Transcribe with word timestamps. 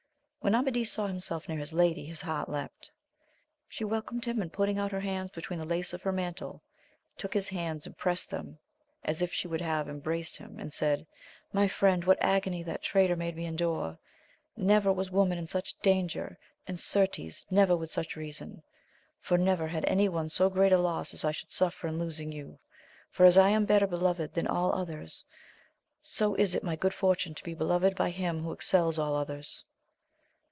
When 0.43 0.55
Amadis 0.55 0.91
saw 0.91 1.05
himself 1.05 1.47
near 1.47 1.59
his 1.59 1.71
lady 1.71 2.03
his 2.03 2.21
heart 2.21 2.49
leaped. 2.49 2.89
She 3.67 3.83
welcomed 3.83 4.25
him, 4.25 4.41
and 4.41 4.51
putting 4.51 4.79
out 4.79 4.91
her 4.91 4.99
hands 5.01 5.29
between 5.29 5.59
the 5.59 5.65
lace 5.67 5.93
of 5.93 6.01
her 6.01 6.11
mantle, 6.11 6.63
took 7.15 7.31
his 7.31 7.47
hands 7.49 7.85
and 7.85 7.95
pressed 7.95 8.31
them 8.31 8.57
as 9.03 9.21
if 9.21 9.31
she 9.31 9.47
would 9.47 9.61
have 9.61 9.87
embraced 9.87 10.37
him, 10.37 10.57
and 10.59 10.73
said, 10.73 11.05
My 11.53 11.67
friend, 11.67 12.03
what 12.05 12.17
agony 12.19 12.63
that 12.63 12.81
traitor 12.81 13.15
made 13.15 13.35
me 13.35 13.45
endure! 13.45 13.99
Never 14.57 14.91
was 14.91 15.11
woman 15.11 15.37
in 15.37 15.45
such 15.45 15.77
danger, 15.81 16.39
and 16.65 16.79
certes 16.79 17.45
never 17.51 17.77
with 17.77 17.91
such 17.91 18.15
reason; 18.15 18.63
for 19.19 19.37
never 19.37 19.67
had 19.67 19.85
any 19.85 20.09
one 20.09 20.27
so 20.27 20.49
great 20.49 20.71
a 20.73 20.79
loss 20.79 21.13
as 21.13 21.23
I 21.23 21.31
should 21.33 21.51
suffer 21.51 21.87
in 21.87 21.99
losing 21.99 22.31
you; 22.31 22.57
for 23.11 23.27
as 23.27 23.37
I 23.37 23.49
am 23.51 23.65
better 23.65 23.85
beloved 23.85 24.33
than 24.33 24.47
all 24.47 24.73
others, 24.73 25.23
so 26.01 26.33
is 26.33 26.55
it 26.55 26.63
my 26.63 26.75
good 26.75 26.95
fortune 26.95 27.35
to 27.35 27.43
be 27.43 27.53
beloved 27.53 27.95
by 27.95 28.09
him 28.09 28.41
who 28.41 28.51
excels 28.53 28.97
all 28.97 29.15
others. 29.15 29.63